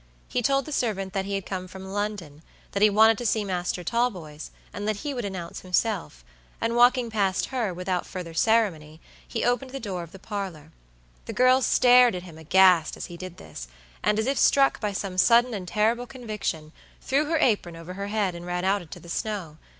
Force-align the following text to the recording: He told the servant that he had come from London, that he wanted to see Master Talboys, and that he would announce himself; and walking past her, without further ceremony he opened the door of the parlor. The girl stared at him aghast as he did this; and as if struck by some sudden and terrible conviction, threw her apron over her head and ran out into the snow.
He 0.27 0.41
told 0.41 0.65
the 0.65 0.71
servant 0.71 1.13
that 1.13 1.25
he 1.25 1.35
had 1.35 1.45
come 1.45 1.67
from 1.67 1.85
London, 1.85 2.41
that 2.71 2.81
he 2.81 2.89
wanted 2.89 3.19
to 3.19 3.25
see 3.27 3.45
Master 3.45 3.83
Talboys, 3.83 4.49
and 4.73 4.87
that 4.87 4.95
he 5.05 5.13
would 5.13 5.25
announce 5.25 5.59
himself; 5.59 6.23
and 6.59 6.75
walking 6.75 7.11
past 7.11 7.45
her, 7.53 7.71
without 7.71 8.07
further 8.07 8.33
ceremony 8.33 8.99
he 9.27 9.43
opened 9.45 9.69
the 9.69 9.79
door 9.79 10.01
of 10.01 10.11
the 10.11 10.17
parlor. 10.17 10.71
The 11.27 11.33
girl 11.33 11.61
stared 11.61 12.15
at 12.15 12.23
him 12.23 12.39
aghast 12.39 12.97
as 12.97 13.05
he 13.13 13.15
did 13.15 13.37
this; 13.37 13.67
and 14.01 14.17
as 14.17 14.25
if 14.25 14.39
struck 14.39 14.79
by 14.79 14.91
some 14.91 15.19
sudden 15.19 15.53
and 15.53 15.67
terrible 15.67 16.07
conviction, 16.07 16.71
threw 16.99 17.25
her 17.25 17.37
apron 17.37 17.75
over 17.75 17.93
her 17.93 18.07
head 18.07 18.33
and 18.33 18.43
ran 18.43 18.65
out 18.65 18.81
into 18.81 18.99
the 18.99 19.07
snow. 19.07 19.57